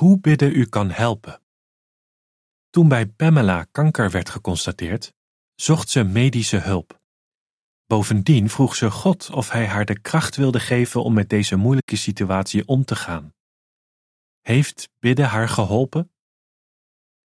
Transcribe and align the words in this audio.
Hoe 0.00 0.20
bidden 0.20 0.56
u 0.56 0.66
kan 0.66 0.90
helpen. 0.90 1.40
Toen 2.70 2.88
bij 2.88 3.06
Pamela 3.06 3.64
kanker 3.64 4.10
werd 4.10 4.28
geconstateerd, 4.28 5.12
zocht 5.54 5.88
ze 5.88 6.02
medische 6.02 6.56
hulp. 6.56 7.00
Bovendien 7.86 8.50
vroeg 8.50 8.76
ze 8.76 8.90
God 8.90 9.30
of 9.30 9.50
hij 9.50 9.66
haar 9.66 9.84
de 9.84 10.00
kracht 10.00 10.36
wilde 10.36 10.60
geven 10.60 11.02
om 11.02 11.12
met 11.12 11.28
deze 11.28 11.56
moeilijke 11.56 11.96
situatie 11.96 12.66
om 12.66 12.84
te 12.84 12.96
gaan. 12.96 13.34
Heeft 14.40 14.88
bidden 14.98 15.28
haar 15.28 15.48
geholpen? 15.48 16.12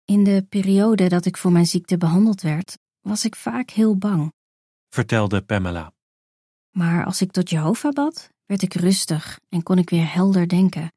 In 0.05 0.25
de 0.25 0.47
periode 0.49 1.09
dat 1.09 1.25
ik 1.25 1.37
voor 1.37 1.53
mijn 1.53 1.67
ziekte 1.67 1.97
behandeld 1.97 2.41
werd, 2.41 2.79
was 3.01 3.25
ik 3.25 3.37
vaak 3.37 3.71
heel 3.71 3.97
bang. 3.97 4.33
vertelde 4.89 5.43
Pamela. 5.43 5.93
Maar 6.71 7.05
als 7.05 7.21
ik 7.21 7.31
tot 7.31 7.51
Jehovah 7.51 7.93
bad, 7.93 8.29
werd 8.47 8.63
ik 8.63 8.75
rustig 8.75 9.41
en 9.49 9.63
kon 9.63 9.79
ik 9.79 9.91
weer 9.91 10.13
helder 10.13 10.49
denken. 10.49 10.91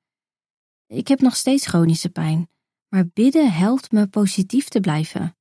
Ik 0.87 1.07
heb 1.07 1.19
nog 1.19 1.35
steeds 1.35 1.67
chronische 1.67 2.09
pijn, 2.09 2.49
maar 2.87 3.07
bidden 3.07 3.53
helpt 3.53 3.91
me 3.91 4.07
positief 4.07 4.67
te 4.67 4.79
blijven. 4.79 5.37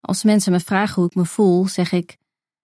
Als 0.00 0.22
mensen 0.22 0.52
me 0.52 0.60
vragen 0.60 0.94
hoe 0.94 1.06
ik 1.06 1.14
me 1.14 1.24
voel, 1.24 1.66
zeg 1.66 1.92
ik: 1.92 2.16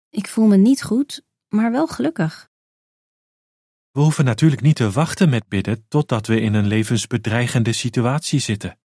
Ik 0.10 0.28
voel 0.28 0.48
me 0.48 0.58
niet 0.58 0.84
goed, 0.84 1.26
maar 1.48 1.72
wel 1.72 1.88
gelukkig. 1.88 2.52
We 3.92 4.00
hoeven 4.00 4.26
natuurlijk 4.26 4.62
niet 4.62 4.76
te 4.76 4.92
wachten 4.92 5.30
met 5.30 5.48
bidden 5.48 5.88
totdat 5.88 6.28
we 6.28 6.42
in 6.42 6.54
een 6.54 6.68
levensbedreigende 6.68 7.74
situatie 7.74 8.40
zitten. 8.40 8.80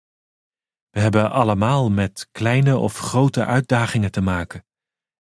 We 0.91 1.01
hebben 1.01 1.31
allemaal 1.31 1.91
met 1.91 2.29
kleine 2.33 2.77
of 2.77 2.99
grote 2.99 3.45
uitdagingen 3.45 4.11
te 4.11 4.21
maken 4.21 4.67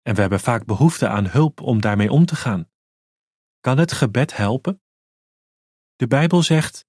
en 0.08 0.14
we 0.14 0.20
hebben 0.20 0.41
vaak 0.41 0.64
behoefte 0.64 1.08
aan 1.08 1.27
hulp 1.27 1.60
om 1.60 1.80
daarmee 1.80 2.10
om 2.10 2.24
te 2.24 2.36
gaan. 2.36 2.70
Kan 3.60 3.78
het 3.78 3.92
gebed 3.92 4.36
helpen? 4.36 4.82
De 5.96 6.06
Bijbel 6.06 6.42
zegt: 6.42 6.86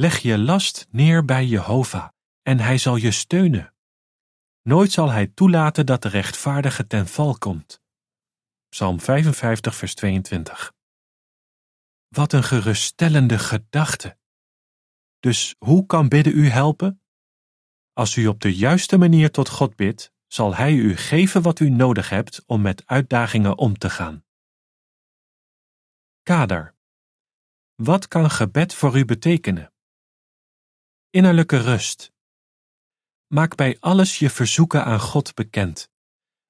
Leg 0.00 0.18
je 0.18 0.38
last 0.38 0.86
neer 0.90 1.24
bij 1.24 1.46
Jehovah 1.46 2.08
en 2.42 2.58
hij 2.58 2.78
zal 2.78 2.96
je 2.96 3.10
steunen. 3.10 3.74
Nooit 4.62 4.92
zal 4.92 5.10
hij 5.10 5.26
toelaten 5.26 5.86
dat 5.86 6.02
de 6.02 6.08
rechtvaardige 6.08 6.86
ten 6.86 7.08
val 7.08 7.38
komt. 7.38 7.80
Psalm 8.68 9.00
55, 9.00 9.74
vers 9.74 9.94
22. 9.94 10.72
Wat 12.08 12.32
een 12.32 12.44
geruststellende 12.44 13.38
gedachte. 13.38 14.18
Dus 15.18 15.54
hoe 15.58 15.86
kan 15.86 16.08
bidden 16.08 16.36
u 16.38 16.48
helpen? 16.48 17.02
Als 17.92 18.16
u 18.16 18.26
op 18.26 18.40
de 18.40 18.56
juiste 18.56 18.96
manier 18.96 19.30
tot 19.30 19.48
God 19.48 19.76
bidt, 19.76 20.12
zal 20.26 20.54
Hij 20.54 20.74
u 20.74 20.96
geven 20.96 21.42
wat 21.42 21.60
u 21.60 21.70
nodig 21.70 22.08
hebt 22.08 22.42
om 22.46 22.60
met 22.60 22.86
uitdagingen 22.86 23.58
om 23.58 23.78
te 23.78 23.90
gaan. 23.90 24.24
Kader. 26.22 26.74
Wat 27.74 28.08
kan 28.08 28.30
gebed 28.30 28.74
voor 28.74 28.98
u 28.98 29.04
betekenen? 29.04 29.72
Innerlijke 31.10 31.56
rust. 31.56 32.12
Maak 33.26 33.56
bij 33.56 33.76
alles 33.80 34.18
je 34.18 34.30
verzoeken 34.30 34.84
aan 34.84 35.00
God 35.00 35.34
bekend. 35.34 35.90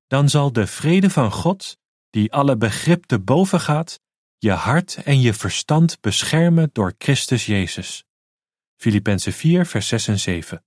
Dan 0.07 0.29
zal 0.29 0.53
de 0.53 0.67
vrede 0.67 1.11
van 1.11 1.33
God, 1.33 1.79
die 2.11 2.33
alle 2.33 2.57
begrip 2.57 3.05
te 3.05 3.19
boven 3.19 3.61
gaat, 3.61 4.01
je 4.39 4.51
hart 4.51 4.95
en 4.95 5.21
je 5.21 5.35
verstand 5.35 6.01
beschermen 6.01 6.71
door 6.73 6.95
Christus 6.99 7.47
Jezus. 7.47 8.05
Filippenzen 8.77 9.33
4, 9.33 9.67
vers 9.67 9.89
6 9.89 10.09
en 10.09 10.19
7. 10.19 10.65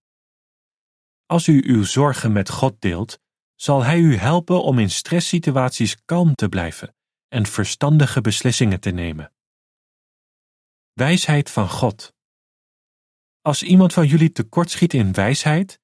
Als 1.26 1.48
u 1.48 1.64
uw 1.66 1.84
zorgen 1.84 2.32
met 2.32 2.50
God 2.50 2.82
deelt, 2.82 3.20
zal 3.56 3.84
Hij 3.84 4.00
u 4.00 4.16
helpen 4.16 4.64
om 4.64 4.80
in 4.80 4.90
stresssituaties 4.90 6.06
kalm 6.06 6.36
te 6.36 6.50
blijven 6.50 6.96
en 7.28 7.46
verstandige 7.46 8.22
beslissingen 8.22 8.80
te 8.80 8.92
nemen. 8.92 9.34
Wijsheid 10.94 11.50
van 11.50 11.70
God. 11.70 12.14
Als 13.42 13.64
iemand 13.64 13.94
van 13.94 14.08
jullie 14.08 14.32
tekortschiet 14.32 14.94
in 14.94 15.14
wijsheid, 15.14 15.80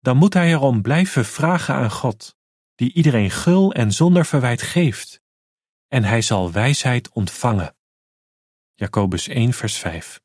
dan 0.00 0.16
moet 0.16 0.34
hij 0.34 0.52
erom 0.52 0.82
blijven 0.82 1.24
vragen 1.24 1.74
aan 1.74 1.90
God, 1.90 2.36
die 2.74 2.92
iedereen 2.92 3.30
gul 3.30 3.72
en 3.72 3.92
zonder 3.92 4.26
verwijt 4.26 4.62
geeft, 4.62 5.22
en 5.86 6.04
hij 6.04 6.22
zal 6.22 6.52
wijsheid 6.52 7.10
ontvangen. 7.10 7.76
Jacobus 8.74 9.28
1, 9.28 9.52
vers 9.52 9.78
5. 9.78 10.20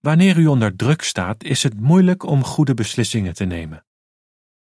Wanneer 0.00 0.38
u 0.38 0.46
onder 0.46 0.76
druk 0.76 1.02
staat, 1.02 1.44
is 1.44 1.62
het 1.62 1.80
moeilijk 1.80 2.22
om 2.22 2.44
goede 2.44 2.74
beslissingen 2.74 3.34
te 3.34 3.44
nemen. 3.44 3.86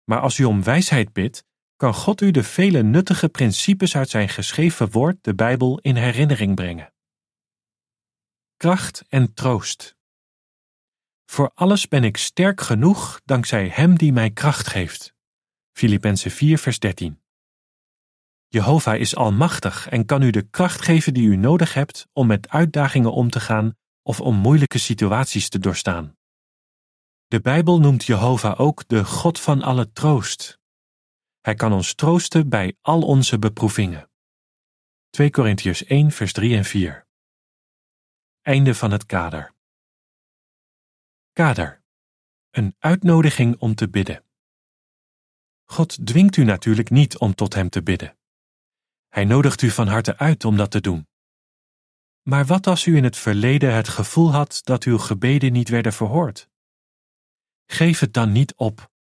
Maar 0.04 0.20
als 0.20 0.38
u 0.38 0.44
om 0.44 0.64
wijsheid 0.64 1.14
bidt, 1.14 1.46
kan 1.76 1.94
God 1.94 2.22
u 2.22 2.32
de 2.32 2.44
vele 2.44 2.84
nuttige 2.84 3.30
principes 3.30 3.96
uit 3.96 4.10
zijn 4.10 4.30
geschreven 4.30 4.92
woord, 4.92 5.24
de 5.24 5.36
Bijbel, 5.36 5.80
in 5.80 5.96
herinnering 5.96 6.56
brengen. 6.56 6.94
Kracht 8.58 9.06
en 9.10 9.34
troost. 9.34 9.98
Voor 11.30 11.52
alles 11.56 11.88
ben 11.88 12.04
ik 12.04 12.18
sterk 12.18 12.62
genoeg 12.62 13.22
dankzij 13.26 13.68
Hem 13.68 13.98
die 13.98 14.14
mij 14.14 14.32
kracht 14.32 14.68
geeft. 14.68 15.14
Filippenzen 15.72 16.32
4, 16.32 16.58
vers 16.58 16.80
13. 16.80 17.22
Jehovah 18.48 19.00
is 19.00 19.16
almachtig 19.16 19.90
en 19.90 20.06
kan 20.06 20.22
u 20.22 20.30
de 20.30 20.42
kracht 20.42 20.82
geven 20.82 21.14
die 21.14 21.28
u 21.28 21.36
nodig 21.36 21.74
hebt 21.74 22.08
om 22.14 22.28
met 22.28 22.50
uitdagingen 22.50 23.14
om 23.14 23.30
te 23.30 23.40
gaan 23.40 23.78
of 24.02 24.22
om 24.22 24.36
moeilijke 24.36 24.78
situaties 24.78 25.50
te 25.50 25.60
doorstaan. 25.60 26.18
De 27.28 27.42
Bijbel 27.42 27.80
noemt 27.80 28.06
Jehovah 28.06 28.60
ook 28.60 28.88
de 28.88 29.06
God 29.06 29.40
van 29.40 29.62
alle 29.62 29.92
troost. 29.92 30.60
Hij 31.42 31.56
kan 31.56 31.74
ons 31.74 31.94
troosten 31.94 32.50
bij 32.50 32.76
al 32.82 33.02
onze 33.02 33.40
beproevingen. 33.40 34.10
2 35.10 35.30
Korintiërs 35.30 35.84
1 35.84 36.12
vers 36.12 36.34
3 36.34 36.56
en 36.56 36.66
4 36.66 37.08
Einde 38.42 38.76
van 38.76 38.92
het 38.92 39.06
kader. 39.06 39.58
Kader. 41.34 41.82
Een 42.50 42.76
uitnodiging 42.80 43.60
om 43.60 43.76
te 43.76 43.90
bidden. 43.90 44.24
God 45.66 46.06
dwingt 46.06 46.38
u 46.38 46.44
natuurlijk 46.44 46.90
niet 46.90 47.18
om 47.18 47.36
tot 47.36 47.54
Hem 47.54 47.70
te 47.70 47.84
bidden. 47.84 48.18
Hij 49.08 49.26
nodigt 49.26 49.62
u 49.62 49.70
van 49.70 49.88
harte 49.88 50.18
uit 50.18 50.46
om 50.46 50.58
dat 50.58 50.72
te 50.72 50.82
doen. 50.82 51.08
Maar 52.22 52.46
wat 52.46 52.68
als 52.68 52.86
u 52.86 52.96
in 52.96 53.04
het 53.04 53.18
verleden 53.18 53.74
het 53.74 53.88
gevoel 53.88 54.32
had 54.32 54.62
dat 54.64 54.84
uw 54.84 54.98
gebeden 54.98 55.52
niet 55.52 55.70
werden 55.70 55.94
verhoord? 55.94 56.50
Geef 57.66 58.00
het 58.00 58.14
dan 58.14 58.32
niet 58.32 58.56
op. 58.56 58.92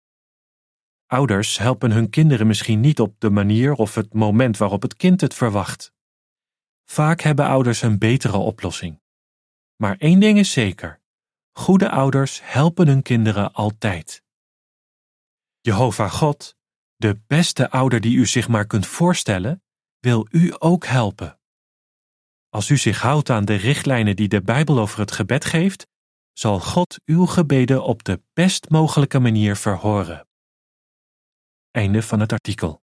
Ouders 1.07 1.59
helpen 1.59 1.91
hun 1.91 2.11
kinderen 2.11 2.47
misschien 2.47 2.81
niet 2.81 3.01
op 3.01 3.21
de 3.21 3.31
manier 3.31 3.73
of 3.73 3.95
het 3.95 4.15
moment 4.15 4.57
waarop 4.57 4.83
het 4.83 4.97
kind 4.97 5.21
het 5.21 5.35
verwacht. 5.35 5.93
Vaak 6.85 7.21
hebben 7.21 7.47
ouders 7.47 7.83
een 7.83 7.99
betere 7.99 8.37
oplossing. 8.37 9.01
Maar 9.77 9.97
één 9.97 10.21
ding 10.21 10.39
is 10.39 10.53
zeker: 10.53 11.01
goede 11.59 11.91
ouders 11.91 12.41
helpen 12.43 12.87
hun 12.87 13.03
kinderen 13.03 13.53
altijd. 13.53 14.23
Jehovah 15.61 16.11
God, 16.11 16.57
de 16.97 17.21
beste 17.27 17.71
ouder 17.71 18.01
die 18.01 18.17
u 18.17 18.27
zich 18.27 18.49
maar 18.49 18.67
kunt 18.67 18.87
voorstellen, 18.87 19.63
wil 19.99 20.27
u 20.31 20.55
ook 20.59 20.87
helpen. 20.87 21.39
Als 22.49 22.69
u 22.71 22.77
zich 22.77 23.01
houdt 23.01 23.31
aan 23.31 23.45
de 23.45 23.55
richtlijnen 23.55 24.17
die 24.17 24.29
de 24.29 24.43
Bijbel 24.43 24.79
over 24.79 24.99
het 24.99 25.13
gebed 25.13 25.45
geeft, 25.45 25.87
zal 26.33 26.61
God 26.61 27.01
uw 27.05 27.27
gebeden 27.27 27.83
op 27.83 28.05
de 28.05 28.23
best 28.33 28.71
mogelijke 28.71 29.19
manier 29.19 29.57
verhoren. 29.57 30.27
Einde 31.71 32.03
van 32.03 32.21
het 32.21 32.33
artikel. 32.33 32.83